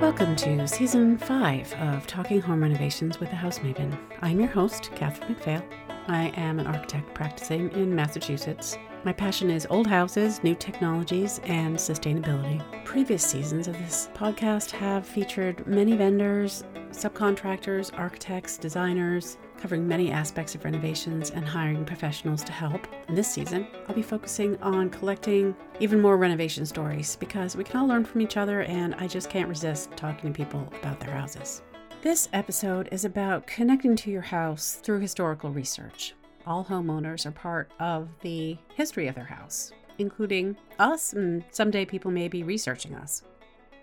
[0.00, 3.98] Welcome to season five of Talking Home Renovations with the House Maven.
[4.22, 5.62] I'm your host, Catherine McPhail.
[6.08, 8.78] I am an architect practicing in Massachusetts.
[9.04, 12.64] My passion is old houses, new technologies, and sustainability.
[12.86, 20.54] Previous seasons of this podcast have featured many vendors, subcontractors, architects, designers, covering many aspects
[20.54, 22.86] of renovations and hiring professionals to help.
[23.08, 27.78] In this season, I'll be focusing on collecting even more renovation stories because we can
[27.78, 31.14] all learn from each other, and I just can't resist talking to people about their
[31.14, 31.62] houses.
[32.02, 36.14] This episode is about connecting to your house through historical research.
[36.46, 42.10] All homeowners are part of the history of their house, including us, and someday people
[42.10, 43.22] may be researching us.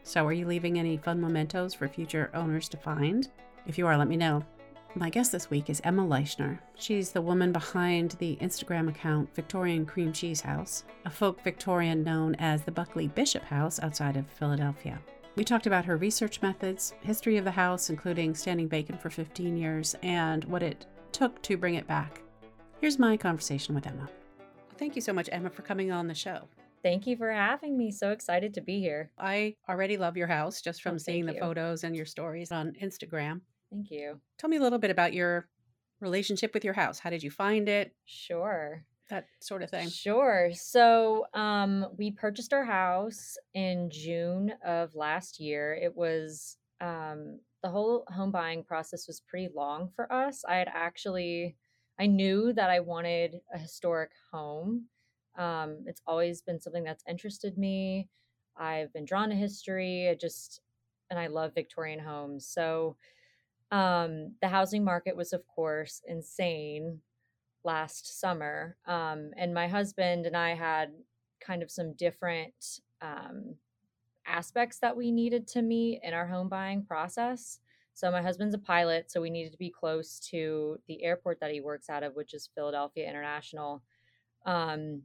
[0.01, 3.29] So, are you leaving any fun mementos for future owners to find?
[3.67, 4.43] If you are, let me know.
[4.97, 6.57] My guest this week is Emma Leichner.
[6.73, 12.33] She's the woman behind the Instagram account Victorian Cream Cheese House, a folk Victorian known
[12.39, 14.99] as the Buckley Bishop House outside of Philadelphia.
[15.35, 19.55] We talked about her research methods, history of the house, including standing vacant for 15
[19.55, 22.23] years, and what it took to bring it back.
[22.81, 24.09] Here's my conversation with Emma.
[24.79, 26.47] Thank you so much, Emma, for coming on the show.
[26.81, 27.91] Thank you for having me.
[27.91, 29.11] So excited to be here.
[29.19, 31.39] I already love your house just from oh, seeing the you.
[31.39, 33.41] photos and your stories on Instagram.
[33.71, 34.19] Thank you.
[34.37, 35.49] Tell me a little bit about your
[35.99, 36.99] relationship with your house.
[36.99, 37.93] How did you find it?
[38.05, 38.83] Sure.
[39.09, 39.89] That sort of thing.
[39.89, 40.51] Sure.
[40.53, 45.73] So, um, we purchased our house in June of last year.
[45.73, 50.43] It was um, the whole home buying process was pretty long for us.
[50.47, 51.55] I had actually,
[51.99, 54.85] I knew that I wanted a historic home.
[55.37, 58.09] Um, it's always been something that's interested me.
[58.57, 60.09] I've been drawn to history.
[60.09, 60.61] I just,
[61.09, 62.45] and I love Victorian homes.
[62.45, 62.97] So,
[63.71, 66.99] um, the housing market was, of course, insane
[67.63, 68.77] last summer.
[68.85, 70.91] Um, and my husband and I had
[71.39, 73.55] kind of some different um,
[74.25, 77.59] aspects that we needed to meet in our home buying process.
[77.93, 81.51] So, my husband's a pilot, so we needed to be close to the airport that
[81.51, 83.81] he works out of, which is Philadelphia International.
[84.45, 85.01] Um,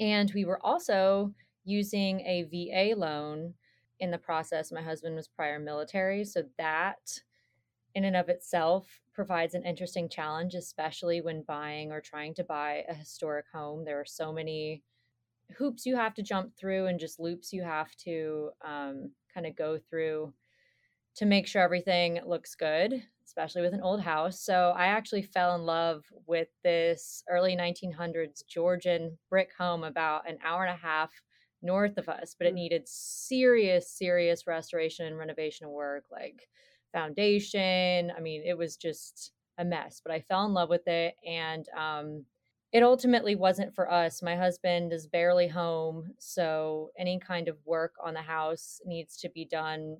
[0.00, 3.52] and we were also using a VA loan
[4.00, 4.72] in the process.
[4.72, 7.20] My husband was prior military, so that
[7.98, 12.84] in and of itself provides an interesting challenge, especially when buying or trying to buy
[12.88, 13.84] a historic home.
[13.84, 14.84] There are so many
[15.56, 19.56] hoops you have to jump through and just loops you have to um, kind of
[19.56, 20.32] go through
[21.16, 24.40] to make sure everything looks good, especially with an old house.
[24.40, 30.38] So I actually fell in love with this early 1900s Georgian brick home about an
[30.44, 31.10] hour and a half
[31.62, 32.58] north of us, but it mm.
[32.58, 36.04] needed serious, serious restoration and renovation work.
[36.12, 36.48] Like
[36.92, 38.12] foundation.
[38.16, 41.14] I mean, it was just a mess, but I fell in love with it.
[41.26, 42.24] And um,
[42.72, 44.22] it ultimately wasn't for us.
[44.22, 46.10] My husband is barely home.
[46.18, 49.96] So any kind of work on the house needs to be done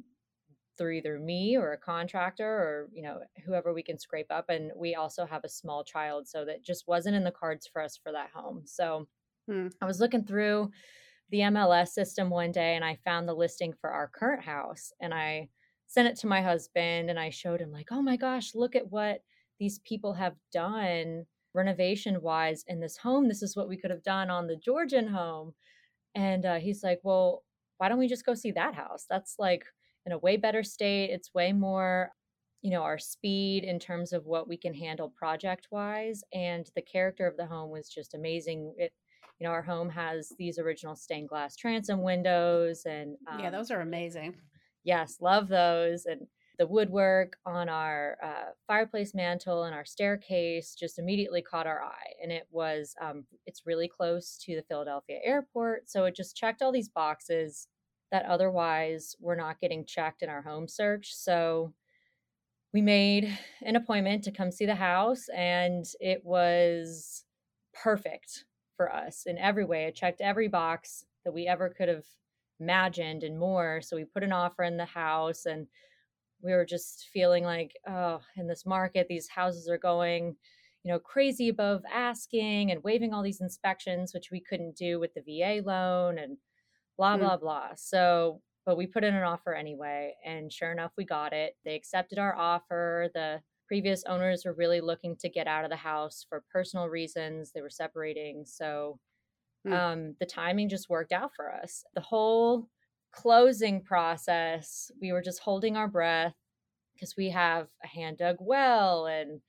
[0.79, 4.71] through either me or a contractor or you know whoever we can scrape up and
[4.77, 7.99] we also have a small child so that just wasn't in the cards for us
[8.01, 9.07] for that home so
[9.49, 9.67] hmm.
[9.83, 10.71] i was looking through
[11.31, 15.13] the mls system one day and i found the listing for our current house and
[15.13, 15.49] i
[15.89, 18.93] sent it to my husband and I showed him like, "Oh my gosh, look at
[18.93, 19.23] what
[19.59, 23.27] these people have done renovation wise in this home.
[23.27, 25.55] This is what we could have done on the Georgian home."
[26.15, 27.43] And uh, he's like, "Well,
[27.79, 29.07] why don't we just go see that house?
[29.09, 29.65] That's like
[30.07, 31.11] in a way better state.
[31.11, 32.13] It's way more,
[32.63, 36.23] you know, our speed in terms of what we can handle project wise.
[36.33, 38.75] And the character of the home was just amazing.
[38.79, 38.93] It,
[39.39, 43.71] you know, our home has these original stained glass transom windows, and um, yeah, those
[43.71, 44.35] are amazing
[44.89, 46.07] yes, love those.
[46.07, 46.27] And
[46.59, 52.15] the woodwork on our uh, fireplace mantle and our staircase just immediately caught our eye.
[52.23, 55.91] And it was, um, it's really close to the Philadelphia airport.
[55.91, 57.69] So it just checked all these boxes
[58.11, 61.15] that otherwise were not getting checked in our home search.
[61.15, 61.75] So
[62.73, 67.25] we made an appointment to come see the house, and it was
[67.75, 68.45] perfect
[68.77, 69.85] for us in every way.
[69.85, 72.05] It checked every box that we ever could have
[72.61, 73.81] imagined and more.
[73.83, 75.67] So we put an offer in the house and
[76.43, 80.37] we were just feeling like, oh, in this market, these houses are going,
[80.85, 85.11] you know, crazy above asking and waiving all these inspections, which we couldn't do with
[85.15, 86.37] the VA loan and
[86.97, 87.21] blah, mm.
[87.21, 87.69] blah, blah.
[87.77, 90.15] So, but we put in an offer anyway.
[90.25, 91.57] And sure enough, we got it.
[91.65, 93.09] They accepted our offer.
[93.15, 97.51] The previous owners were really looking to get out of the house for personal reasons.
[97.53, 98.45] They were separating.
[98.47, 98.99] So
[99.67, 99.73] Mm.
[99.73, 101.85] Um, the timing just worked out for us.
[101.95, 102.69] The whole
[103.13, 106.35] closing process, we were just holding our breath
[106.95, 109.41] because we have a hand dug well and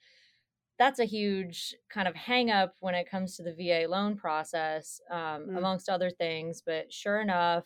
[0.79, 5.01] that's a huge kind of hang up when it comes to the VA loan process,
[5.11, 5.57] um, mm.
[5.57, 6.63] amongst other things.
[6.65, 7.65] But sure enough,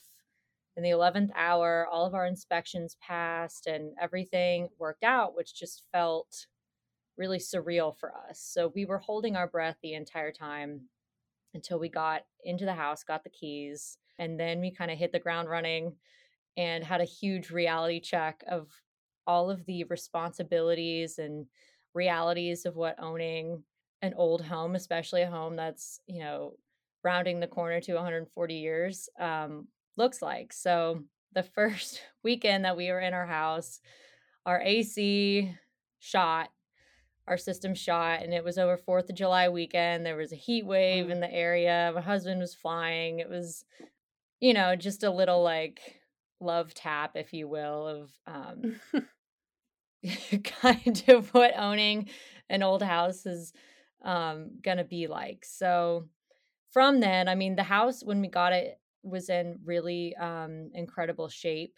[0.75, 5.83] in the 11th hour, all of our inspections passed and everything worked out, which just
[5.91, 6.47] felt
[7.15, 8.39] really surreal for us.
[8.39, 10.89] So we were holding our breath the entire time
[11.53, 15.11] until we got into the house, got the keys, and then we kind of hit
[15.11, 15.95] the ground running
[16.57, 18.69] and had a huge reality check of
[19.25, 21.45] all of the responsibilities and
[21.93, 23.63] realities of what owning
[24.01, 26.53] an old home, especially a home that's, you know,
[27.03, 29.67] rounding the corner to 140 years, um,
[29.97, 30.53] looks like.
[30.53, 31.03] So
[31.33, 33.79] the first weekend that we were in our house,
[34.45, 35.55] our AC
[35.99, 36.49] shot,
[37.27, 40.05] our system shot, and it was over Fourth of July weekend.
[40.05, 41.11] There was a heat wave Mm.
[41.11, 41.91] in the area.
[41.95, 43.19] My husband was flying.
[43.19, 43.65] It was,
[44.41, 46.01] you know, just a little like
[46.41, 48.79] love tap, if you will, of um,
[50.43, 52.09] kind of what owning
[52.49, 53.53] an old house is
[54.03, 55.45] um, gonna be like.
[55.45, 56.07] So
[56.71, 61.29] from then, I mean, the house when we got it was in really um, incredible
[61.29, 61.75] shape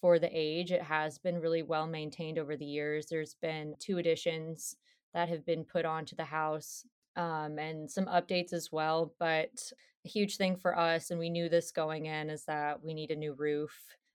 [0.00, 0.72] for the age.
[0.72, 3.06] It has been really well maintained over the years.
[3.06, 4.76] There's been two additions
[5.14, 6.84] that have been put onto the house
[7.16, 9.12] um, and some updates as well.
[9.18, 9.72] But
[10.04, 13.10] a huge thing for us, and we knew this going in, is that we need
[13.10, 13.72] a new roof.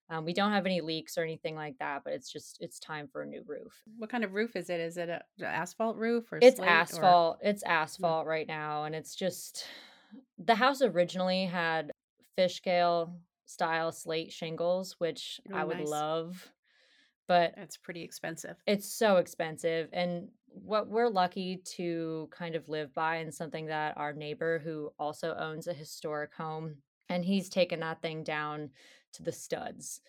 [0.10, 3.08] Um, we don't have any leaks or anything like that, but it's just it's time
[3.08, 3.74] for a new roof.
[3.98, 4.80] what kind of roof is it?
[4.80, 7.40] Is it a, a asphalt roof or It's slate or asphalt.
[7.42, 7.70] It's Mm.
[7.70, 9.66] asphalt right now, and it's just
[10.38, 11.92] the house originally had
[12.36, 15.88] fish scale style slate shingles, which I would nice.
[15.88, 16.52] love,
[17.28, 18.56] but It's pretty expensive.
[18.66, 19.90] it's so expensive.
[19.94, 24.92] And what we're lucky to kind of live by, and something that our neighbor, who
[24.98, 26.78] also owns a historic home,
[27.10, 28.70] and he's taken that thing down
[29.14, 30.02] to the studs,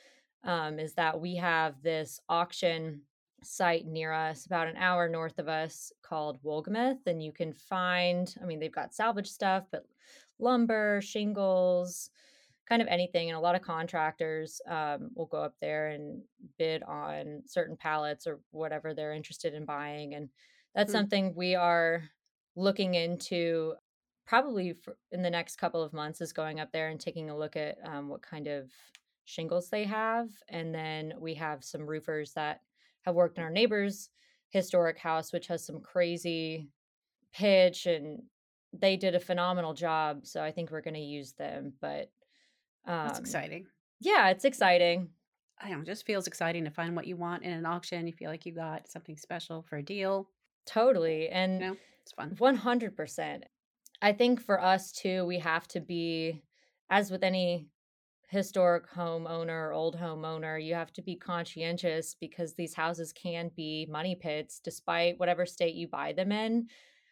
[0.44, 3.02] um, is that we have this auction
[3.42, 7.06] site near us, about an hour north of us, called Wolgemuth.
[7.06, 9.84] And you can find, I mean, they've got salvage stuff, but
[10.38, 12.10] lumber, shingles,
[12.68, 13.28] kind of anything.
[13.28, 16.22] And a lot of contractors um, will go up there and
[16.58, 20.14] bid on certain pallets or whatever they're interested in buying.
[20.14, 20.30] And
[20.74, 20.92] that's Hmm.
[20.92, 22.10] something we are
[22.56, 23.74] looking into
[24.26, 24.74] probably
[25.12, 27.78] in the next couple of months is going up there and taking a look at
[27.84, 28.72] um, what kind of
[29.24, 30.28] shingles they have.
[30.48, 32.62] And then we have some roofers that
[33.02, 34.10] have worked in our neighbor's
[34.50, 36.70] historic house, which has some crazy
[37.32, 38.22] pitch and
[38.72, 40.26] they did a phenomenal job.
[40.26, 41.74] So I think we're going to use them.
[41.80, 42.10] But
[43.02, 43.66] That's um, exciting.
[44.00, 45.10] yeah, it's exciting.
[45.58, 48.06] I don't know, it just feels exciting to find what you want in an auction.
[48.06, 50.28] You feel like you got something special for a deal.
[50.66, 51.22] Totally.
[51.24, 52.36] You And know, it's fun.
[52.36, 53.44] 100%.
[54.02, 56.42] I think for us too, we have to be,
[56.90, 57.68] as with any
[58.28, 63.86] historic homeowner or old homeowner, you have to be conscientious because these houses can be
[63.88, 66.68] money pits despite whatever state you buy them in.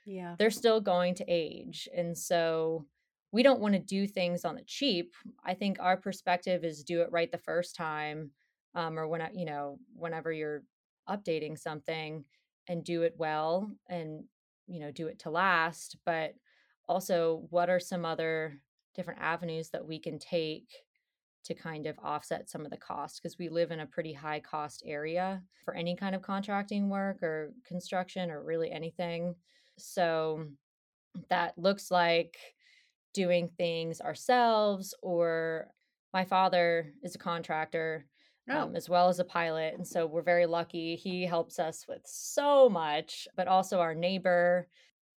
[0.06, 0.36] Yeah.
[0.38, 1.88] they're still going to age.
[1.96, 2.86] And so
[3.34, 5.12] we don't want to do things on the cheap.
[5.44, 8.30] I think our perspective is do it right the first time
[8.76, 10.62] um, or when, I- you know, whenever you're
[11.08, 12.24] updating something
[12.68, 14.28] and do it well and,
[14.68, 15.96] you know, do it to last.
[16.06, 16.36] But
[16.88, 18.62] also, what are some other
[18.94, 20.70] different avenues that we can take
[21.42, 23.20] to kind of offset some of the cost?
[23.20, 27.20] Because we live in a pretty high cost area for any kind of contracting work
[27.20, 29.34] or construction or really anything.
[29.76, 30.46] So
[31.28, 32.38] that looks like
[33.14, 35.68] doing things ourselves, or
[36.12, 38.06] my father is a contractor
[38.50, 39.72] Oh, um, as well as a pilot.
[39.74, 40.96] And so we're very lucky.
[40.96, 44.68] He helps us with so much, but also our neighbor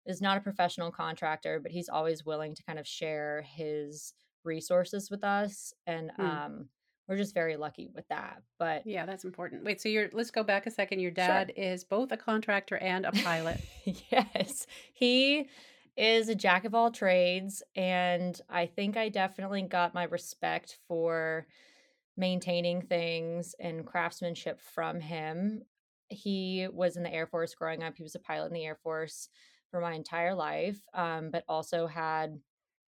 [0.05, 4.13] is not a professional contractor, but he's always willing to kind of share his
[4.45, 5.73] resources with us.
[5.85, 6.25] And Hmm.
[6.25, 6.69] um,
[7.09, 8.41] we're just very lucky with that.
[8.59, 9.65] But yeah, that's important.
[9.65, 11.01] Wait, so you're, let's go back a second.
[11.01, 11.15] Your Sure.
[11.15, 13.59] dad is both a contractor and a pilot.
[14.09, 15.49] yes, he
[15.97, 17.63] is a jack of all trades.
[17.75, 21.47] And I think I definitely got my respect for
[22.15, 25.63] maintaining things and craftsmanship from him.
[26.09, 28.77] He was in the Air Force growing up, he was a pilot in the Air
[28.81, 29.29] Force
[29.69, 32.39] for my entire life, um, but also had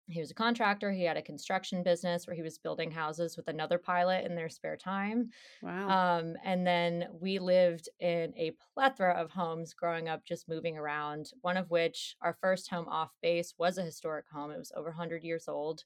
[0.09, 0.93] he was a contractor.
[0.93, 4.49] He had a construction business where he was building houses with another pilot in their
[4.49, 5.31] spare time.
[5.63, 6.19] Wow.
[6.19, 11.33] Um, and then we lived in a plethora of homes growing up, just moving around.
[11.41, 14.53] One of which, our first home off base, was a historic home.
[14.53, 15.85] It was over 100 years old.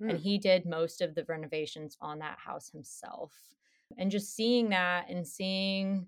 [0.00, 0.10] Hmm.
[0.10, 3.32] And he did most of the renovations on that house himself.
[3.98, 6.06] And just seeing that and seeing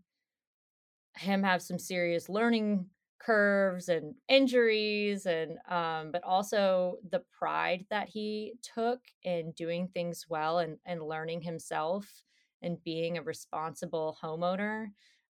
[1.16, 2.86] him have some serious learning
[3.22, 10.26] curves and injuries and um but also the pride that he took in doing things
[10.28, 12.24] well and and learning himself
[12.62, 14.88] and being a responsible homeowner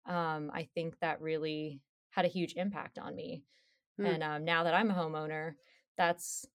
[0.06, 1.82] um i think that really
[2.12, 3.44] had a huge impact on me
[3.98, 4.04] Hmm.
[4.04, 5.56] and um now that i'm a homeowner
[5.98, 6.46] that's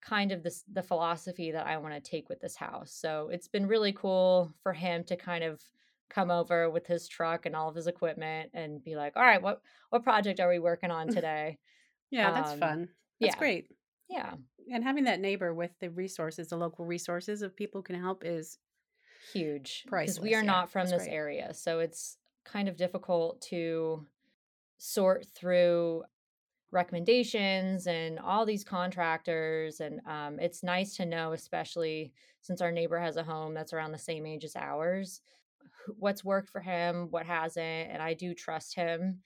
[0.00, 2.92] kind of this the philosophy that I want to take with this house.
[2.92, 5.60] So it's been really cool for him to kind of
[6.10, 9.42] come over with his truck and all of his equipment and be like, "All right,
[9.42, 11.58] what what project are we working on today?"
[12.10, 12.90] yeah, that's Um, fun.
[13.20, 13.70] That's yeah, great.
[14.08, 14.36] yeah,
[14.72, 18.24] And having that neighbor with the resources, the local resources of people who can help
[18.24, 18.58] is
[19.18, 21.08] huge because we are Yeah, not from this great.
[21.08, 24.06] area, so it's kind of difficult to
[24.78, 26.04] sort through
[26.72, 32.12] recommendations and all these contractors and um, it's nice to know especially
[32.42, 35.22] since our neighbor has a home that's around the same age as ours
[35.98, 39.20] what's worked for him what hasn't and i do trust him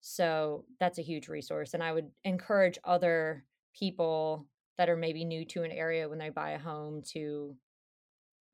[0.00, 4.46] so that's a huge resource and i would encourage other people
[4.76, 7.54] that are maybe new to an area when they buy a home to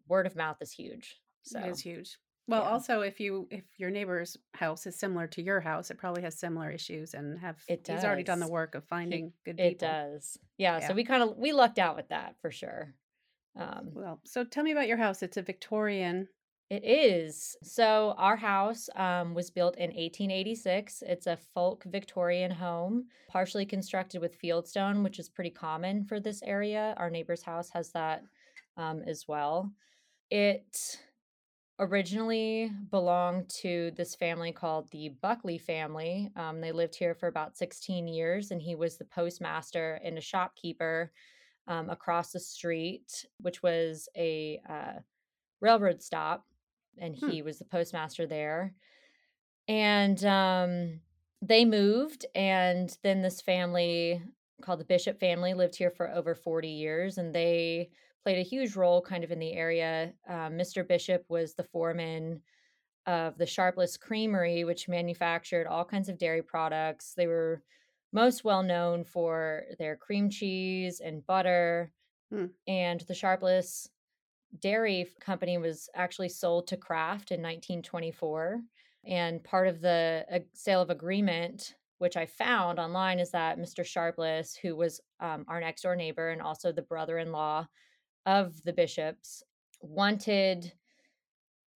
[0.09, 1.17] word of mouth is huge
[1.55, 2.19] It is huge.
[2.47, 5.97] Well, yeah also if you if your neighbor's house is similar to your house, it
[5.97, 9.33] probably has similar issues and have it he's already done the work of he finding
[9.47, 12.95] good it does yeah so we kind of we lucked out with that for sure
[13.57, 15.23] um Well, so tell me about your house.
[15.23, 16.29] It's a Victorian.
[16.75, 17.57] It is.
[17.63, 21.05] So our house um, was built in 1886.
[21.07, 26.43] It's a folk Victorian home, partially constructed with fieldstone, which is pretty common for this
[26.43, 26.95] area.
[26.97, 28.25] Our neighbor's house has that
[28.77, 29.71] um, as well.
[30.33, 30.99] It
[31.79, 36.33] originally belonged to this family called the Buckley family.
[36.35, 40.21] Um, they lived here for about 16 years, and he was the postmaster and a
[40.21, 41.13] shopkeeper
[41.69, 44.99] um, across the street, which was a uh,
[45.61, 46.45] railroad stop,
[46.99, 47.31] and Hmm.
[47.31, 48.75] he was the postmaster there.
[49.67, 51.01] And um,
[51.41, 54.23] they moved, and then this family
[54.63, 57.91] called the Bishop family lived here for over 40 years, and they
[58.23, 60.15] played a huge role kind of in the area.
[60.29, 60.87] Um, Mr.
[60.87, 62.43] Bishop was the foreman
[63.07, 67.15] of the Sharpless Creamery, which manufactured all kinds of dairy products.
[67.15, 67.63] They were
[68.13, 71.93] most well known for their cream cheese and butter,
[72.31, 72.47] Hmm.
[72.67, 73.91] and the Sharpless
[74.61, 78.61] dairy company was actually sold to Kraft in 1924.
[79.07, 83.85] And part of the sale of agreement, which I found online, is that Mr.
[83.85, 87.67] Sharpless, who was um, our next door neighbor and also the brother in law
[88.27, 89.43] of the bishops,
[89.81, 90.73] wanted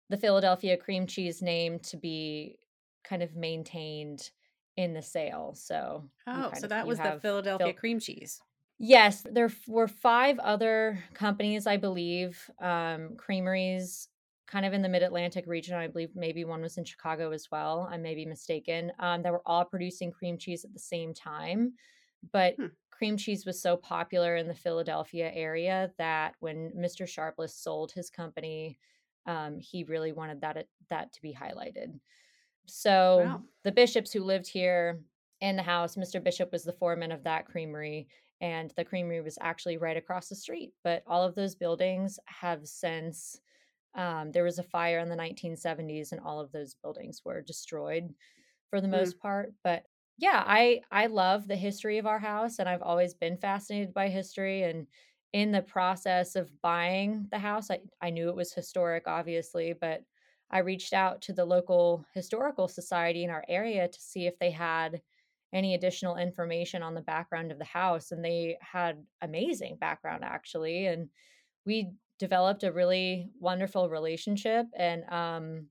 [0.08, 2.58] the Philadelphia cream cheese name to be
[3.04, 4.30] kind of maintained
[4.76, 5.54] in the sale.
[5.54, 8.40] So Oh, so of that was the Philadelphia Phil- cream cheese.
[8.78, 14.08] Yes, there were five other companies, I believe, um, creameries
[14.46, 15.74] kind of in the mid Atlantic region.
[15.76, 17.88] I believe maybe one was in Chicago as well.
[17.90, 18.92] I may be mistaken.
[18.98, 21.74] Um, that were all producing cream cheese at the same time.
[22.32, 22.68] But Hmm.
[22.90, 27.06] cream cheese was so popular in the Philadelphia area that when Mr.
[27.06, 28.78] Sharpless sold his company,
[29.26, 31.98] um, he really wanted that that to be highlighted.
[32.66, 33.44] So Wow.
[33.64, 35.02] the bishops who lived here
[35.40, 36.20] in the house, Mr.
[36.20, 38.08] Bishop was the foreman of that creamery,
[38.40, 40.72] and the creamery was actually right across the street.
[40.84, 43.40] But all of those buildings have since
[43.94, 48.14] um, there was a fire in the 1970s, and all of those buildings were destroyed
[48.70, 49.10] for the Hmm.
[49.10, 49.54] most part.
[49.62, 53.94] But yeah, I I love the history of our house, and I've always been fascinated
[53.94, 54.62] by history.
[54.64, 54.86] And
[55.32, 60.04] in the process of buying the house, I I knew it was historic, obviously, but
[60.50, 64.50] I reached out to the local historical society in our area to see if they
[64.50, 65.02] had
[65.52, 70.86] any additional information on the background of the house, and they had amazing background actually.
[70.86, 71.08] And
[71.64, 74.66] we developed a really wonderful relationship.
[74.76, 75.66] And um,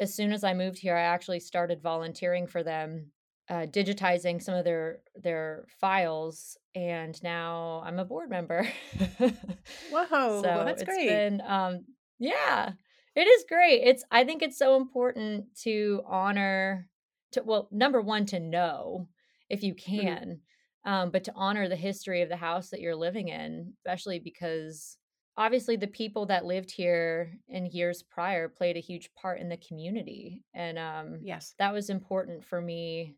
[0.00, 3.10] as soon as I moved here, I actually started volunteering for them,
[3.48, 8.68] uh, digitizing some of their their files, and now I'm a board member.
[9.18, 11.08] Whoa, so that's it's great.
[11.08, 11.84] been, um,
[12.18, 12.72] yeah,
[13.14, 13.82] it is great.
[13.84, 16.88] It's I think it's so important to honor,
[17.32, 19.08] to well, number one, to know
[19.48, 20.16] if you Mhm.
[20.16, 20.42] can,
[20.84, 24.98] um, but to honor the history of the house that you're living in, especially because
[25.36, 29.56] obviously the people that lived here in years prior played a huge part in the
[29.58, 31.56] community and um, Yes.
[31.58, 33.16] that was important for me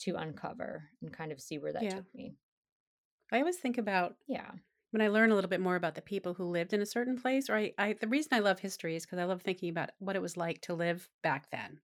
[0.00, 1.90] to uncover and kind of see where that Yeah.
[1.90, 2.36] took me
[3.32, 4.52] I always think about yeah
[4.92, 7.20] when I learn a little bit more about the people who lived in a certain
[7.20, 9.90] place, or I, I the reason I love history is because I love thinking about
[9.98, 11.80] what it was like to live back then.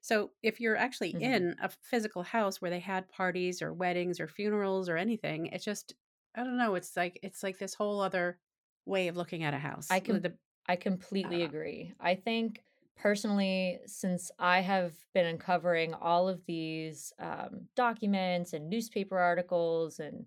[0.00, 4.20] So if you're actually hmm in a physical house where they had parties or weddings
[4.20, 5.94] or funerals or anything, it's just
[6.34, 6.74] I don't know.
[6.76, 8.40] It's like it's like this whole other
[8.86, 9.88] way of looking at a house.
[9.88, 11.42] i can the i completely know.
[11.42, 12.62] agree i think
[12.96, 20.26] personally since i have been uncovering all of these um, documents and newspaper articles and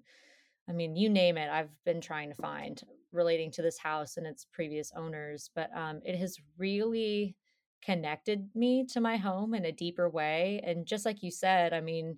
[0.69, 4.27] I mean, you name it, I've been trying to find relating to this house and
[4.27, 7.37] its previous owners, but um, it has really
[7.83, 10.61] connected me to my home in a deeper way.
[10.63, 12.17] And just like you said, I mean,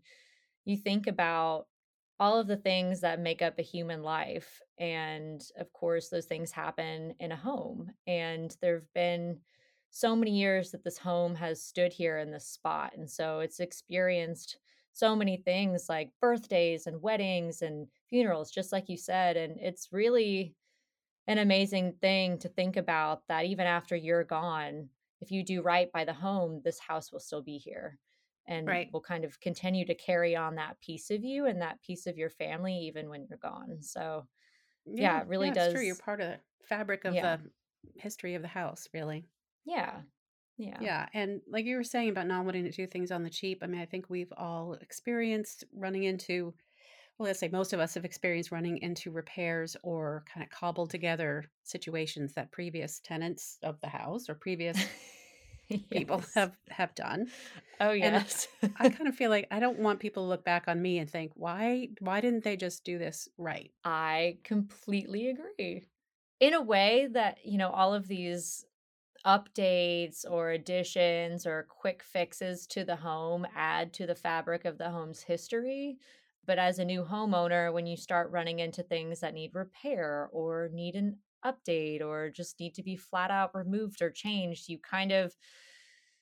[0.65, 1.67] you think about
[2.19, 4.61] all of the things that make up a human life.
[4.79, 7.91] And of course, those things happen in a home.
[8.07, 9.39] And there have been
[9.91, 12.93] so many years that this home has stood here in this spot.
[12.97, 14.57] And so it's experienced
[14.93, 19.35] so many things like birthdays and weddings and funerals, just like you said.
[19.35, 20.55] And it's really
[21.27, 24.89] an amazing thing to think about that even after you're gone,
[25.21, 27.99] if you do right by the home, this house will still be here
[28.47, 28.89] and Right.
[28.91, 32.17] will kind of continue to carry on that piece of you and that piece of
[32.17, 33.81] your family even when you're gone.
[33.81, 34.27] So,
[34.85, 35.17] Yeah.
[35.17, 35.81] yeah, it really Yeah, it's true.
[35.81, 37.21] You're part of the fabric of Yeah.
[37.21, 37.51] the
[37.95, 39.29] history of the house, really.
[39.65, 40.03] Yeah.
[40.57, 40.81] Yeah.
[40.81, 41.07] Yeah.
[41.13, 43.67] And like you were saying about not wanting to do things on the cheap, I
[43.67, 46.53] mean, I think we've all experienced running into,
[47.17, 50.89] well, let's say most of us have experienced running into repairs or kind of cobbled
[50.89, 54.77] together situations that previous tenants of the house or previous
[55.91, 57.31] people have have done.
[57.79, 58.47] Oh, yes.
[58.77, 61.09] I kind of feel like I don't want people to look back on me and
[61.09, 63.71] think, why why didn't they just do this right?
[63.85, 65.87] I completely agree.
[66.39, 68.65] In a way that, you know, all of these
[69.25, 74.91] updates or additions or quick fixes to the home add to the fabric of the
[74.91, 75.97] home's history.
[76.45, 80.69] But as a new homeowner, when you start running into things that need repair or
[80.73, 85.11] need an update or just need to be flat out removed or changed, you kind
[85.11, 85.35] of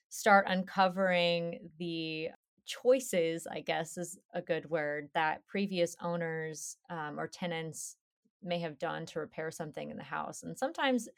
[0.10, 2.30] start uncovering the
[2.65, 7.98] choices, I guess is a good word, that previous owners um, or tenants
[8.42, 10.44] may have done to repair something in the house.
[10.44, 11.10] And sometimes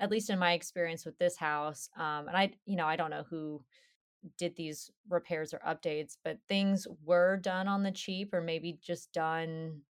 [0.00, 3.10] at least in my experience with this house, um, and I, you know, I don't
[3.10, 3.62] know who
[4.36, 9.12] did these repairs or updates, but things were done on the cheap or maybe just
[9.12, 9.82] done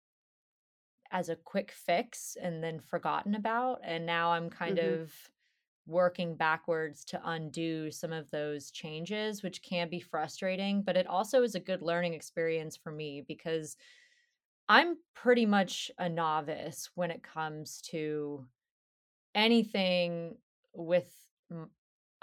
[1.11, 3.79] as a quick fix and then forgotten about.
[3.83, 5.13] And now I'm kind hmm of
[5.87, 11.43] working backwards to undo some of those changes, which can be frustrating, but it also
[11.43, 13.77] is a good learning experience for me because
[14.69, 18.47] I'm pretty much a novice when it comes to
[19.35, 20.37] anything
[20.73, 21.15] with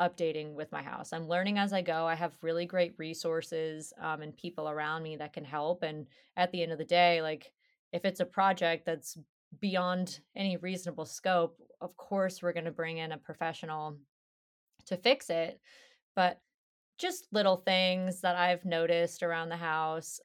[0.00, 1.12] updating with my house.
[1.12, 2.06] I'm learning as I go.
[2.06, 6.52] I have really great resources, um, and people around me that can help, and at
[6.52, 7.52] the end of the day, like,
[7.92, 9.18] if it's a project that's
[9.60, 13.98] beyond any reasonable scope, of course, we're gonna bring in a professional
[14.86, 15.60] to fix it,
[16.16, 16.40] but
[16.98, 20.20] just little things that I've noticed around the house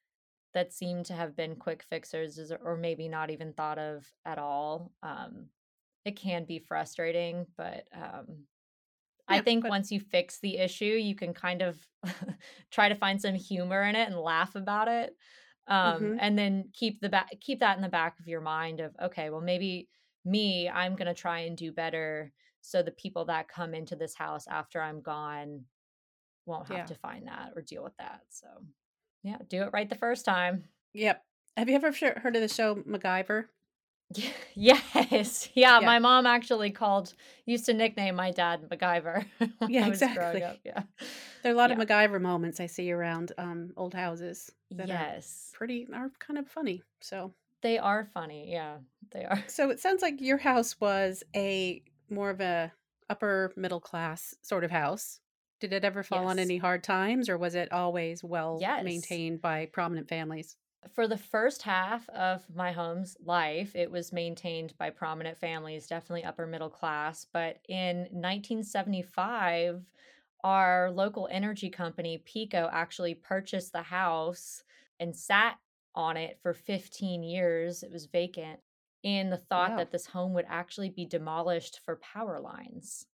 [0.54, 4.92] that seem to have been quick fixers or maybe not even thought of at all,
[5.02, 5.50] um,
[6.04, 8.46] it can be frustrating, but, um,
[9.28, 11.86] I think but once you fix the issue, you can kind of
[12.70, 15.16] try to find some humor in it and laugh about it,
[15.66, 18.80] um, hmm and then keep the back keep that in the back of your mind
[18.80, 19.88] of, "Okay, well, maybe
[20.24, 24.46] me, I'm gonna try and do better so the people that come into this house
[24.48, 25.66] after I'm gone
[26.46, 28.66] won't have yeah, to find that or deal with that." So,
[29.24, 30.68] yeah, do it right the first time.
[30.92, 31.24] yep.
[31.56, 33.48] Have you ever heard of the show MacGyver?
[34.10, 35.48] Ye yes.
[35.54, 37.14] Yeah, Yeah, my mom actually called
[37.46, 40.42] used to nickname my dad MacGyver when yeah, I was exactly.
[40.42, 40.84] up, yeah.
[41.42, 41.78] There are a lot of Yeah.
[41.78, 45.52] MacGyver moments I see around um, old houses that are Yes.
[45.52, 46.82] pretty are kind of funny.
[47.00, 48.78] So, They are funny, yeah,
[49.10, 49.42] they are.
[49.46, 52.72] so it sounds like your house was a more of a
[53.10, 55.20] upper middle class sort of house.
[55.60, 58.80] Did it ever fall on any hard times, or was it always well Yes.
[58.80, 60.56] maintained by prominent families?
[60.92, 66.24] For the first half of my home's life, it was maintained by prominent families, definitely
[66.24, 69.84] upper middle class, but in 1975,
[70.42, 74.64] our local energy company, PECO, actually purchased the house
[75.00, 75.58] and sat
[75.94, 77.82] on it for 15 years.
[77.82, 78.60] It was vacant
[79.02, 79.76] in the thought Wow.
[79.76, 83.06] that this home would actually be demolished for power lines.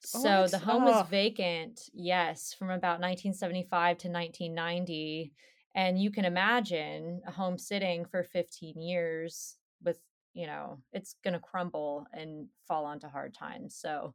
[0.00, 0.66] So the What?
[0.66, 5.32] home was Oh, vacant, yes, from about 1975 to 1990.
[5.74, 9.98] And you can imagine a home sitting for 15 years with,
[10.34, 13.76] you know, it's going to crumble and fall onto hard times.
[13.76, 14.14] So,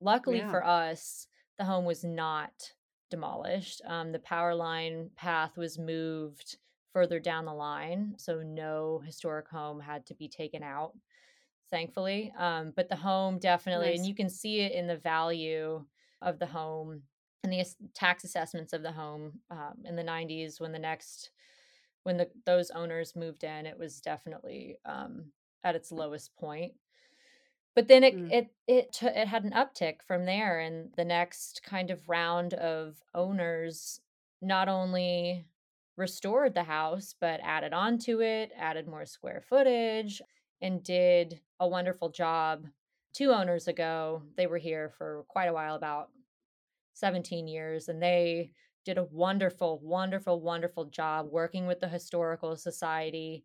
[0.00, 0.50] luckily yeah.
[0.50, 2.52] for us, the home was not
[3.10, 3.80] demolished.
[3.86, 6.58] Um, the power line path was moved
[6.92, 8.14] further down the line.
[8.18, 10.92] So, no historic home had to be taken out
[11.70, 12.32] thankfully.
[12.38, 15.84] Um, but the home definitely, and you can see it in the value
[16.22, 17.02] of the home
[17.44, 21.30] and the tax assessments of the home um, in the 90s when the next
[22.04, 25.32] when the those owners moved in it was definitely um,
[25.64, 26.74] at its lowest point
[27.74, 28.30] but then it Mm.
[28.30, 32.54] it it t- it had an uptick from there and the next kind of round
[32.54, 34.00] of owners
[34.40, 35.46] not only
[35.96, 40.20] restored the house but added on to it added more square footage
[40.60, 42.66] and did a wonderful job
[43.14, 46.10] 2 owners ago they were here for quite a while about
[46.96, 48.52] 17 years and they
[48.84, 53.44] did a wonderful, wonderful, wonderful job working with the Historical Society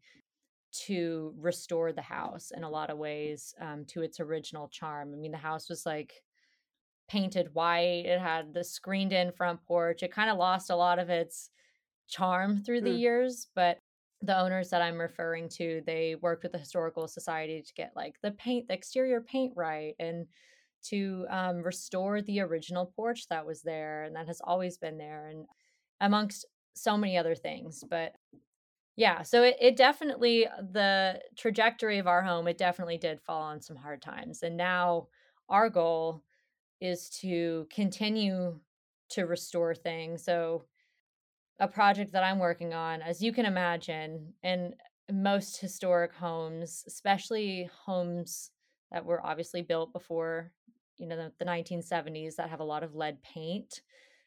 [0.71, 5.13] to restore the house in a lot of ways um, to its original charm.
[5.13, 6.23] I mean, the house was like
[7.07, 10.01] painted white, it had the screened in front porch.
[10.03, 11.49] It kind of lost a lot of its
[12.07, 12.99] charm through the Mm.
[12.99, 13.79] years, but
[14.21, 18.21] the owners that I'm referring to, they worked with the historical society to get like
[18.21, 20.27] the paint, the exterior paint right, and
[20.89, 25.27] to um, restore the original porch that was there and that has always been there,
[25.27, 25.45] and
[25.99, 27.83] amongst so many other things.
[27.89, 28.13] But
[28.95, 33.61] yeah, so it, it definitely the trajectory of our home, it definitely did fall on
[33.61, 35.07] some hard times, and now
[35.49, 36.23] our goal
[36.79, 38.59] is to continue
[39.09, 40.23] to restore things.
[40.23, 40.65] So
[41.59, 44.73] a project that I'm working on, as you can imagine, in
[45.11, 48.49] most historic homes, especially homes
[48.91, 50.51] that were obviously built before,
[50.97, 53.81] you know, the, the 1970s that have a lot of lead paint.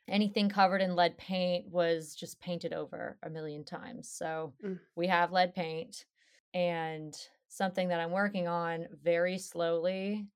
[0.08, 4.08] Anything covered in lead paint was just painted over a million times.
[4.10, 4.78] So Mm.
[4.96, 6.04] we have lead paint
[6.52, 7.14] and
[7.48, 10.26] something that I'm working on very slowly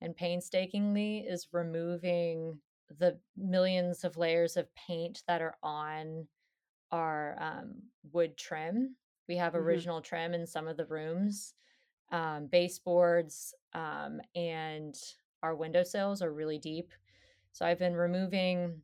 [0.00, 2.60] and painstakingly is removing
[2.98, 6.26] the millions of layers of paint that are on
[6.90, 8.96] our um, wood trim.
[9.28, 9.60] We have Mhm.
[9.60, 11.54] original trim in some of the rooms.
[12.10, 14.94] Um, baseboards um, and
[15.42, 16.90] our windowsills are really deep.
[17.52, 18.80] So I've been removing,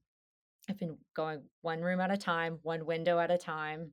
[0.68, 3.92] I've been going one room at a time, one window at a time.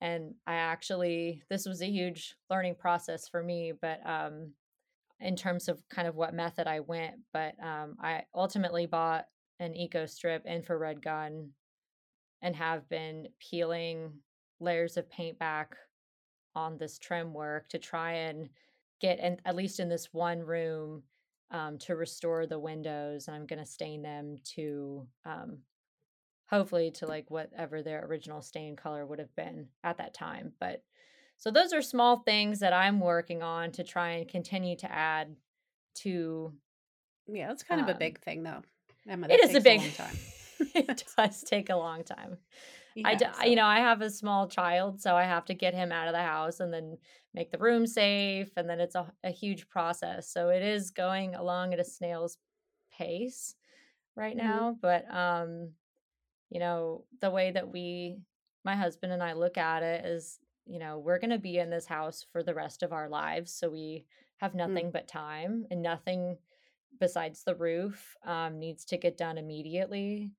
[0.00, 4.52] And I actually, this was a huge learning process for me, but um,
[5.20, 9.26] in terms of kind of what method I went, but um, I ultimately bought
[9.58, 11.50] an Eco Strip infrared gun
[12.40, 14.12] and have been peeling
[14.58, 15.76] layers of paint back
[16.54, 18.48] on this trim work to try and
[19.00, 21.02] get in, at least in this one room
[21.50, 25.58] um, to restore the windows and i'm going to stain them to um,
[26.48, 30.82] hopefully to like whatever their original stain color would have been at that time but
[31.36, 35.34] so those are small things that i'm working on to try and continue to add
[35.94, 36.52] to
[37.26, 38.62] Yeah, that's kind of a um, big thing, though.
[39.08, 40.16] Emma, it is a big long time.
[40.74, 42.38] it does take a long time
[43.04, 45.74] I, Yeah, d- you know, I have a small child, so I have to get
[45.74, 46.98] him out of the house and then
[47.34, 50.28] make the room safe, and then it's a, a huge process.
[50.30, 52.38] So it is going along at a snail's
[52.92, 53.54] pace
[54.16, 54.70] right Mhm.
[54.76, 54.78] now.
[54.80, 55.74] But um,
[56.50, 58.18] you know, the way that we,
[58.64, 61.70] my husband and I, look at it is, you know, we're going to be in
[61.70, 64.06] this house for the rest of our lives, so we
[64.38, 64.80] have Mm.
[64.80, 66.38] nothing but time, and nothing
[66.98, 70.32] besides the roof um, needs to get done immediately.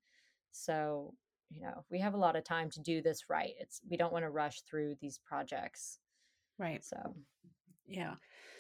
[0.51, 1.15] So,
[1.53, 3.53] you know, we have a lot of time to do this right.
[3.59, 5.99] It's we don't want to rush through these projects.
[6.57, 6.83] right.
[6.83, 7.15] So,
[7.87, 8.15] Yeah.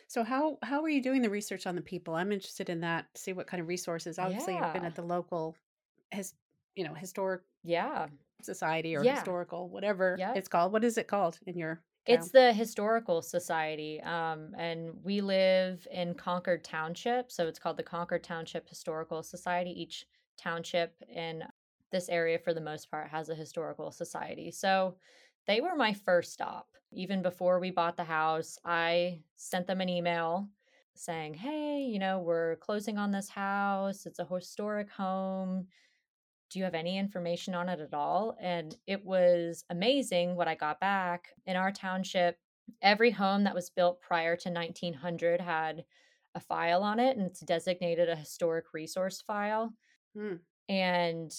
[0.07, 2.15] So how how are you doing the research on the people?
[2.15, 3.07] I'm interested in that.
[3.15, 4.19] See what kind of resources.
[4.19, 5.55] Obviously, you've been at the local,
[6.11, 6.33] his,
[6.75, 8.09] you know, historic Yeah.
[8.41, 9.15] society or Yeah.
[9.15, 10.35] historical, whatever Yep.
[10.37, 10.73] it's called.
[10.73, 14.01] What is it called in your It's the Historical Society.
[14.01, 17.31] Um, and we live in Concord Township.
[17.31, 19.69] So it's called the Concord Township Historical Society.
[19.79, 21.43] Each township in
[21.91, 24.51] this area, for the most part, has a historical society.
[24.51, 24.95] So
[25.47, 26.67] they were my first stop.
[26.91, 30.49] Even before we bought the house, I sent them an email
[30.95, 34.05] saying, Hey, you know, we're closing on this house.
[34.05, 35.67] It's a historic home.
[36.49, 38.35] do you have any information on it at all?
[38.41, 41.29] And it was amazing what I got back.
[41.45, 42.37] In our township,
[42.81, 45.85] every home that was built prior to 1900 had
[46.35, 49.73] a file on it, and it's designated a historic resource file.
[50.15, 50.35] Hmm.
[50.69, 51.31] And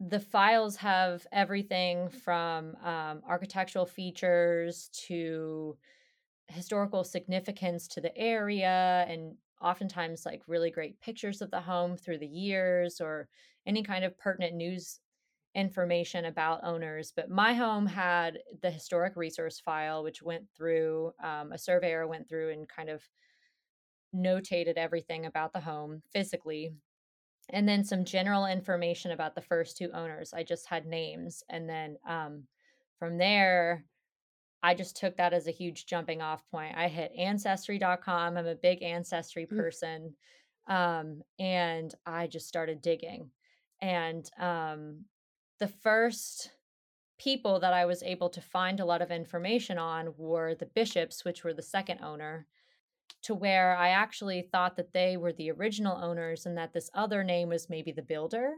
[0.00, 5.76] the files have everything from um, architectural features to
[6.48, 12.18] historical significance to the area and oftentimes like really great pictures of the home through
[12.18, 13.28] the years or
[13.66, 15.00] any kind of pertinent news
[15.54, 17.12] information about owners.
[17.14, 22.28] But my home had the historic resource file which went through um, a surveyor went
[22.28, 23.08] through and kind of
[24.14, 26.74] notated everything about the home physically
[27.52, 31.68] and then some general information about the first two owners i just had names and
[31.68, 32.42] then um,
[32.98, 33.84] from there
[34.62, 36.76] I just took that as a huge jumping off point.
[36.76, 38.36] I hit ancestry.com.
[38.36, 39.56] I'm a big ancestry Mm.
[39.56, 40.16] person.
[40.68, 43.30] Um, and I just started digging.
[43.80, 45.06] And um,
[45.58, 46.50] the first
[47.18, 51.24] people that I was able to find a lot of information on were the bishops,
[51.24, 52.46] which were the second owner,
[53.22, 57.22] to where I actually thought that they were the original owners and that this other
[57.24, 58.52] name was maybe the builder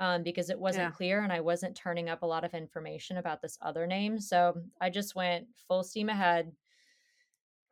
[0.00, 0.96] um, because it wasn't Yeah.
[0.96, 4.18] clear and I wasn't turning up a lot of information about this other name.
[4.18, 6.52] So I just went full steam ahead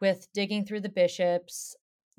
[0.01, 1.77] with digging through the bishops.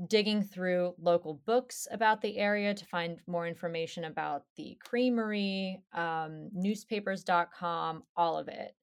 [0.08, 6.48] digging through local books about the area to find more information about the creamery, um,
[6.54, 8.74] newspapers.com, all of it.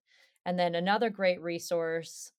[0.45, 2.33] And then another great resource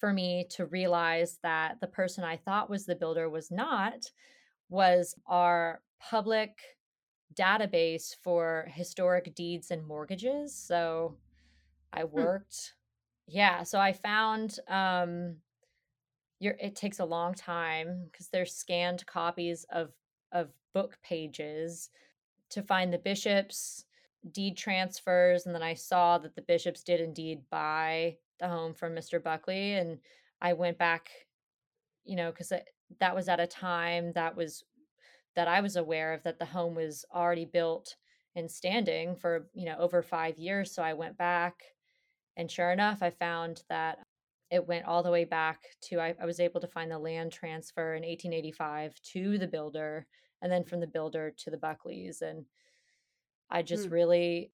[0.00, 4.10] for me to realize that the person I thought was the builder was not
[4.70, 6.58] was our public
[7.34, 10.56] database for historic deeds and mortgages.
[10.56, 11.16] So
[11.92, 12.16] I hmm.
[12.16, 12.72] worked,
[13.28, 13.36] hmm.
[13.36, 13.62] yeah.
[13.62, 15.36] So I found um,
[16.40, 19.92] your it takes a long time because there's scanned copies of
[20.32, 21.90] of book pages
[22.48, 23.84] to find the bishops
[24.32, 28.94] deed transfers and then I saw that the bishops did indeed buy the home from
[28.94, 29.22] Mr.
[29.22, 29.98] Buckley and
[30.40, 31.10] I went back
[32.04, 32.52] you know cuz
[32.98, 34.64] that was at a time that was
[35.36, 37.96] that I was aware of that the home was already built
[38.34, 41.62] and standing for you know over 5 years so I went back
[42.36, 43.98] and sure enough I found that
[44.50, 47.32] it went all the way back to I, I was able to find the land
[47.32, 50.06] transfer in 1885 to the builder
[50.42, 52.44] and then from the builder to the Buckleys and
[53.50, 53.94] I just hmm.
[53.94, 54.52] really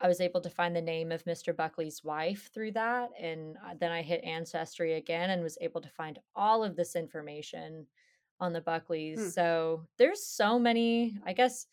[0.00, 1.54] I was able to find the name of Mr.
[1.54, 5.88] Buckley's wife through that and uh, then I hit ancestry again and was able to
[5.88, 7.86] find all of this information
[8.40, 9.18] on the Buckleys.
[9.18, 9.28] Hmm.
[9.28, 11.66] So there's so many, I guess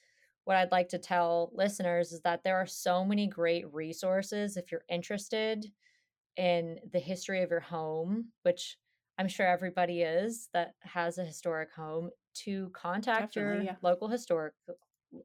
[0.43, 4.71] what I'd like to tell listeners is that there are so many great resources if
[4.71, 5.65] you're interested
[6.37, 8.77] in the history of your home, which
[9.17, 12.11] I'm sure everybody is that has a historic home,
[12.43, 13.75] to contact Definitely, your yeah.
[13.81, 14.53] local historic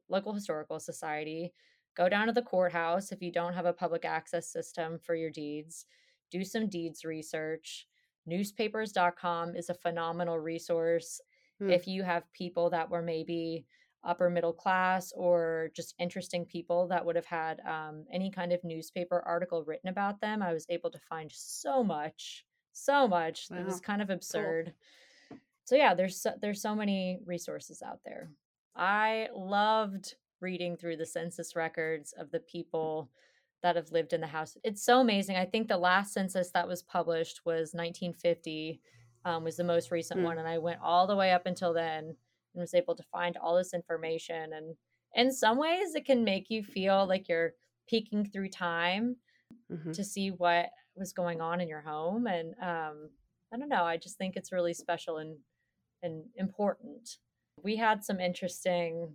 [0.09, 1.53] local historical society.
[1.95, 5.29] Go down to the courthouse if you don't have a public access system for your
[5.29, 5.85] deeds.
[6.31, 7.87] Do some deeds research.
[8.25, 11.21] Newspapers.com is a phenomenal resource.
[11.59, 11.69] Hmm.
[11.69, 13.65] If you have people that were maybe
[14.03, 18.63] upper middle class or just interesting people that would have had um, any kind of
[18.63, 20.41] newspaper article written about them.
[20.41, 23.47] I was able to find so much, so much.
[23.49, 23.59] Wow.
[23.59, 24.73] It was kind of absurd.
[25.29, 25.37] Cool.
[25.65, 28.31] So yeah, there's so, there's so many resources out there.
[28.75, 33.09] I loved reading through the census records of the people
[33.63, 34.57] that have lived in the house.
[34.63, 35.37] It's so amazing.
[35.37, 38.81] I think the last census that was published was 1950.
[39.25, 40.23] Um, was the most recent mm.
[40.25, 43.37] one, and I went all the way up until then and was able to find
[43.37, 44.51] all this information.
[44.51, 44.75] And
[45.15, 47.53] in some ways, it can make you feel like you're
[47.87, 49.15] peeking through time
[49.71, 49.91] mm-hmm.
[49.91, 52.27] to see what was going on in your home.
[52.27, 53.09] And um,
[53.53, 55.37] I don't know, I just think it's really special and
[56.01, 57.17] and important.
[57.63, 59.13] We had some interesting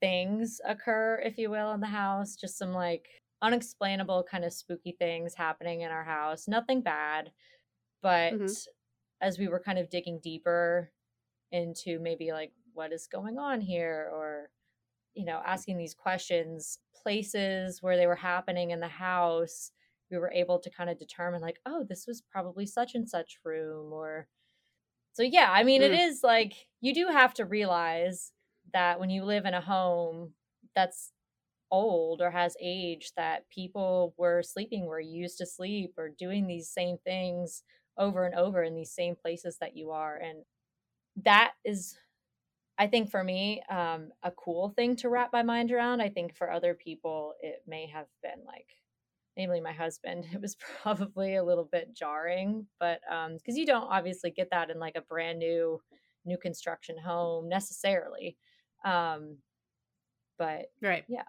[0.00, 2.36] things occur, if you will, in the house.
[2.36, 3.08] Just some like
[3.42, 6.48] unexplainable kind of spooky things happening in our house.
[6.48, 7.30] Nothing bad,
[8.02, 8.46] but mm-hmm.
[9.20, 10.90] as we were kind of digging deeper
[11.52, 14.50] into maybe like what is going on here or
[15.14, 19.72] you know asking these questions places where they were happening in the house
[20.10, 23.38] we were able to kind of determine like oh this was probably such and such
[23.44, 24.28] room or
[25.12, 25.86] so yeah i mean mm.
[25.86, 28.32] it is like you do have to realize
[28.72, 30.32] that when you live in a home
[30.74, 31.12] that's
[31.70, 36.46] old or has age that people were sleeping where you used to sleep or doing
[36.46, 37.62] these same things
[37.96, 40.42] over and over in these same places that you are and
[41.16, 41.96] that is
[42.80, 46.00] I think for me, um, a cool thing to wrap my mind around.
[46.00, 48.68] I think for other people, it may have been like,
[49.36, 53.90] namely my husband, it was probably a little bit jarring, but because um, you don't
[53.90, 55.78] obviously get that in like a brand new,
[56.24, 58.38] new construction home necessarily.
[58.84, 59.36] Um,
[60.38, 61.24] but right, yeah,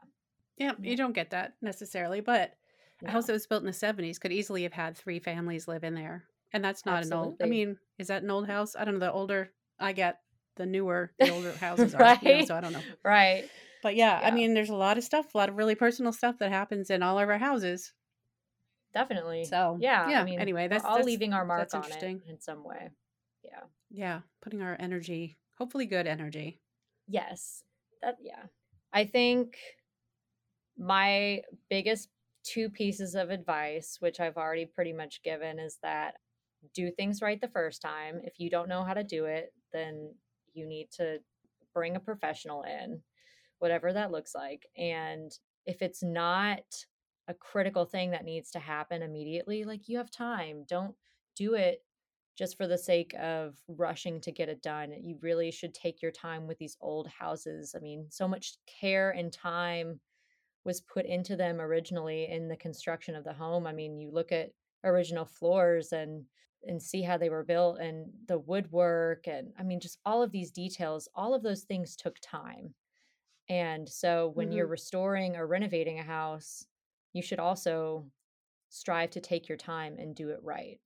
[0.58, 2.22] yeah, you don't get that necessarily.
[2.22, 2.54] But
[3.02, 3.10] no.
[3.10, 5.84] a house that was built in the seventies could easily have had three families live
[5.84, 7.18] in there, and that's not Absolutely.
[7.18, 7.38] an old.
[7.42, 8.76] I mean, is that an old house?
[8.78, 9.00] I don't know.
[9.00, 10.20] The older I get,
[10.56, 12.00] the newer the older houses are.
[12.00, 12.24] right.
[12.24, 12.82] You know, so I don't know.
[13.04, 13.50] Right.
[13.84, 16.14] But yeah, yeah, I mean, there's a lot of stuff, a lot of really personal
[16.14, 17.94] stuff that happens in all of our houses.
[18.94, 19.46] Definitely.
[19.46, 20.22] So yeah, yeah.
[20.22, 22.90] I mean, anyway, that's all that's, leaving our mark on it in some way.
[23.44, 23.62] Yeah.
[23.90, 26.62] Yeah, putting our energy, hopefully, good energy.
[27.12, 27.64] Yes.
[28.02, 28.44] That yeah.
[28.94, 29.58] I think
[30.78, 32.10] my biggest
[32.44, 36.16] two pieces of advice, which I've already pretty much given, is that
[36.74, 38.22] do things right the first time.
[38.24, 40.14] If you don't know how to do it, then
[40.54, 41.20] you need to
[41.74, 43.02] bring a professional in,
[43.60, 44.66] whatever that looks like.
[44.78, 45.32] And
[45.66, 46.64] if it's not
[47.28, 50.96] a critical thing that needs to happen immediately, like you have time, don't
[51.36, 51.84] do it
[52.42, 54.92] just for the sake of rushing to get it done.
[55.00, 57.76] You really should take your time with these old houses.
[57.78, 60.00] I mean, so much care and time
[60.66, 63.68] was put into them originally in the construction of the home.
[63.68, 64.50] I mean, you look at
[64.84, 66.24] original floors and
[66.64, 70.32] and see how they were built and the woodwork and I mean just all of
[70.32, 72.74] these details, all of those things took time.
[73.50, 74.58] And so when mm-hmm.
[74.58, 76.66] you're restoring or renovating a house,
[77.14, 78.08] you should also
[78.70, 80.80] strive to take your time and do it right.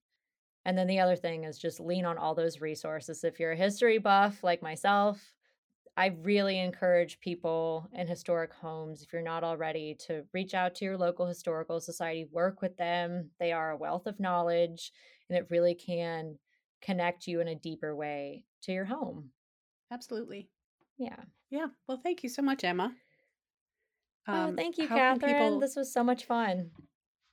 [0.66, 3.24] And then the other thing is just lean on all those resources.
[3.24, 5.22] If you're a history buff like myself,
[5.98, 10.86] I really encourage people in historic homes, if you're not already, to reach out to
[10.86, 13.30] your local historical society, work with them.
[13.40, 14.92] They are a wealth of knowledge,
[15.30, 16.38] and it really can
[16.82, 19.30] connect you in a deeper way to your home.
[19.92, 20.50] Absolutely.
[20.98, 21.16] Yeah.
[21.50, 21.68] Yeah.
[21.88, 22.94] Well, thank you so much, Emma.
[24.28, 25.32] oh, um, thank you, Catherine.
[25.32, 25.60] People...
[25.60, 26.72] This was so much fun.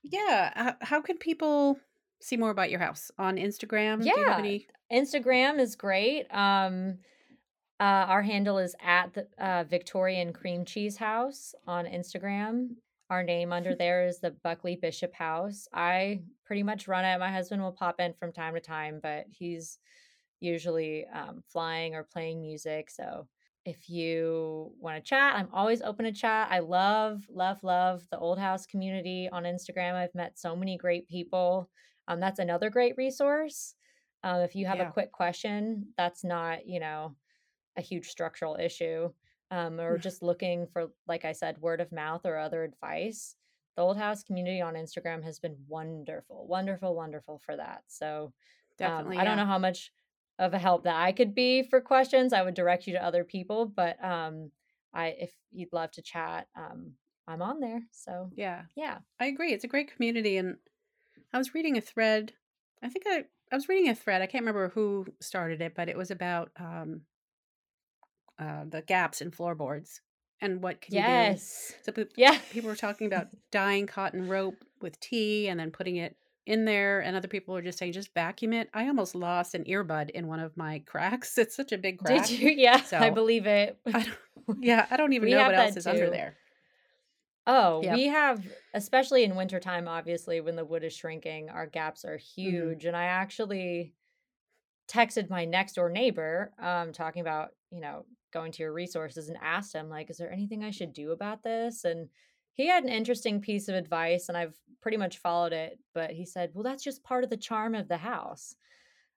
[0.04, 0.74] Yeah.
[0.82, 1.78] How can people
[2.22, 4.04] see more about your house on Instagram?
[4.04, 4.38] Yeah.
[4.38, 4.66] Any...
[4.92, 6.26] Instagram is great.
[6.34, 6.98] Um,
[7.80, 12.68] uh, our handle is at the uh, Victorian Cream Cheese House on Instagram.
[13.10, 15.66] Our name under there is the Buckley Bishop House.
[15.72, 17.18] I pretty much run it.
[17.18, 19.78] My husband will pop in from time to time, but he's
[20.40, 22.90] usually um, flying or playing music.
[22.90, 23.26] So
[23.64, 26.48] if you want to chat, I'm always open to chat.
[26.50, 29.94] I love, love, love the Old House community on Instagram.
[29.94, 31.70] I've met so many great people.
[32.08, 33.74] Um, that's another great resource.
[34.24, 34.88] Um, if you have yeah.
[34.88, 37.16] a quick question, that's not, you know,
[37.76, 39.10] a huge structural issue
[39.50, 43.36] um, or just looking for, like I said, word of mouth or other advice,
[43.76, 47.82] the Old House community on Instagram has been wonderful, wonderful, wonderful for that.
[47.86, 48.32] So
[48.80, 49.92] um, I don't know how much
[50.38, 52.32] of a help that I could be for questions.
[52.32, 54.50] I would direct you to other people, but um,
[54.94, 56.92] I if you'd love to chat, um,
[57.28, 57.82] I'm on there.
[57.92, 59.52] So yeah, yeah, I agree.
[59.52, 60.56] It's a great community, and
[61.32, 62.32] I was reading a thread.
[62.82, 64.22] I think I I was reading a thread.
[64.22, 67.02] I can't remember who started it, but it was about um,
[68.38, 70.00] uh, the gaps in floorboards
[70.42, 71.72] and what can yes.
[71.86, 72.02] you do?
[72.02, 76.16] So yeah, people were talking about dyeing cotton rope with tea and then putting it
[76.44, 78.68] in there, and other people were just saying just vacuum it.
[78.74, 81.38] I almost lost an earbud in one of my cracks.
[81.38, 82.26] It's such a big crack.
[82.26, 82.50] Did you?
[82.56, 83.78] Yeah, so, I believe it.
[83.86, 84.06] I
[84.60, 85.90] yeah, I don't even know what else is too.
[85.90, 86.36] under there.
[87.46, 87.96] Oh, yep.
[87.96, 92.40] we have, especially in wintertime, obviously, when the wood is shrinking, our gaps are mm-hmm.
[92.40, 92.78] huge.
[92.80, 92.88] Mm-hmm.
[92.88, 93.94] And I actually
[94.88, 99.38] texted my next door neighbor, um, talking about, you know, going to your resources and
[99.40, 102.08] asked him like is there anything i should do about this and
[102.54, 106.24] he had an interesting piece of advice and i've pretty much followed it but he
[106.24, 108.56] said well that's just part of the charm of the house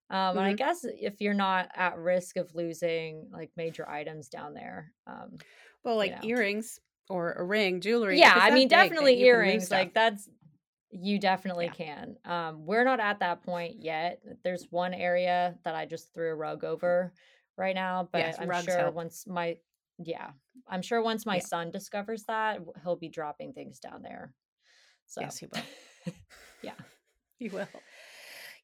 [0.10, 0.38] um, mm-hmm.
[0.38, 0.58] and i mm-hmm.
[0.58, 5.38] guess if you're not at risk of losing like major items down there um,
[5.84, 6.38] well like you know.
[6.38, 10.30] earrings or a ring jewelry yeah i mean definitely earrings like that's
[10.92, 11.72] you definitely yeah.
[11.72, 16.32] can um, we're not at that point yet there's one area that i just threw
[16.32, 17.12] a rug over
[17.58, 18.96] right now, but yes, I'm sure help.
[18.96, 19.58] once my
[20.04, 20.32] yeah,
[20.68, 21.44] I'm sure once my yeah.
[21.44, 24.34] son discovers that, he'll be dropping things down there.
[25.08, 26.14] So yes, he will.
[26.62, 26.74] yeah,
[27.40, 27.60] he will.
[27.60, 27.72] Yep.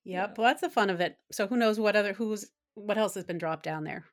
[0.04, 0.28] Yeah.
[0.36, 1.18] Well, that's the fun of it.
[1.32, 4.06] So who knows what other who's what else has been dropped down there?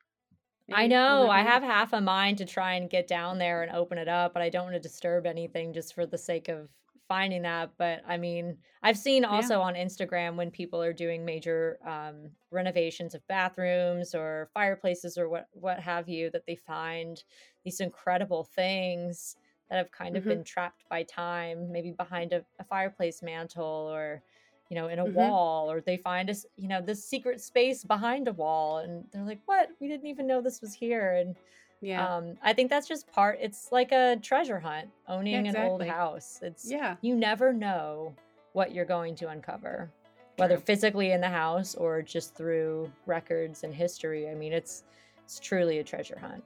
[0.72, 1.30] I know.
[1.30, 4.34] I have half a mind to try and get down there and open it up,
[4.34, 6.68] but I don't want to disturb anything just for the sake of
[7.08, 7.70] finding that.
[7.78, 9.64] But I mean, I've seen also yeah.
[9.64, 15.48] on Instagram when people are doing major um, renovations of bathrooms or fireplaces or what
[15.52, 17.22] what have you, that they find
[17.64, 19.36] these incredible things
[19.70, 20.30] that have kind of mm-hmm.
[20.30, 24.22] been trapped by time, maybe behind a, a fireplace mantle or
[24.68, 25.14] you know in a mm-hmm.
[25.14, 29.24] wall or they find us you know this secret space behind a wall and they're
[29.24, 31.36] like what we didn't even know this was here and
[31.80, 32.16] yeah.
[32.16, 35.62] Um, I think that's just part it's like a treasure hunt, owning yeah, exactly.
[35.62, 36.40] an old house.
[36.42, 36.96] It's yeah.
[37.02, 38.14] You never know
[38.52, 39.90] what you're going to uncover.
[40.36, 40.44] True.
[40.44, 44.28] Whether physically in the house or just through records and history.
[44.28, 44.84] I mean it's
[45.24, 46.42] it's truly a treasure hunt.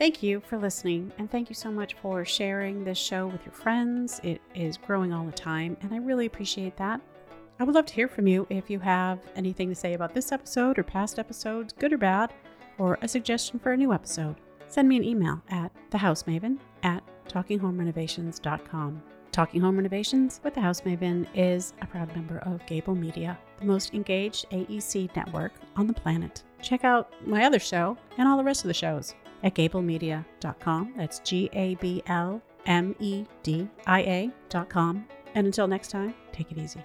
[0.00, 3.52] Thank you for listening, and thank you so much for sharing this show with your
[3.52, 4.18] friends.
[4.24, 7.02] It is growing all the time, and I really appreciate that.
[7.58, 10.32] I would love to hear from you if you have anything to say about this
[10.32, 12.32] episode or past episodes, good or bad
[12.78, 14.36] or a suggestion for a new episode,
[14.68, 19.02] send me an email at thehousemaven at talkinghomerenovations.com.
[19.32, 23.66] Talking Home Renovations with the House Maven is a proud member of Gabl Media, the
[23.66, 26.42] most engaged AEC network on the planet.
[26.62, 30.94] Check out my other show and all the rest of the shows at gablmedia.com.
[30.96, 34.00] That's G A B L M E D I
[34.52, 35.06] A.com.
[35.34, 36.82] And until next time, take it easy.